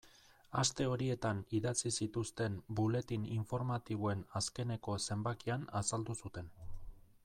[0.61, 6.55] Aste horietan idatzi zituzten buletin informatiboen azkeneko zenbakian azaldu zuten.